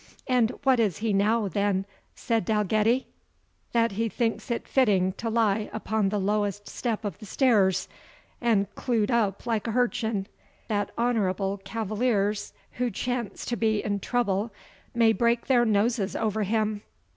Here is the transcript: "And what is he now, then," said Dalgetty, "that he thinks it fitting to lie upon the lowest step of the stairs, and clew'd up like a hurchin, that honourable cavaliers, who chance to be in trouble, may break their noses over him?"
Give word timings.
"And 0.25 0.49
what 0.63 0.79
is 0.79 0.97
he 0.97 1.13
now, 1.13 1.47
then," 1.47 1.85
said 2.15 2.43
Dalgetty, 2.43 3.05
"that 3.71 3.91
he 3.91 4.09
thinks 4.09 4.49
it 4.49 4.67
fitting 4.67 5.13
to 5.17 5.29
lie 5.29 5.69
upon 5.71 6.09
the 6.09 6.17
lowest 6.19 6.67
step 6.67 7.05
of 7.05 7.19
the 7.19 7.27
stairs, 7.27 7.87
and 8.41 8.65
clew'd 8.73 9.11
up 9.11 9.45
like 9.45 9.67
a 9.67 9.73
hurchin, 9.73 10.25
that 10.69 10.89
honourable 10.97 11.57
cavaliers, 11.63 12.51
who 12.71 12.89
chance 12.89 13.45
to 13.45 13.55
be 13.55 13.83
in 13.83 13.99
trouble, 13.99 14.51
may 14.95 15.13
break 15.13 15.45
their 15.45 15.65
noses 15.65 16.15
over 16.15 16.41
him?" 16.41 16.81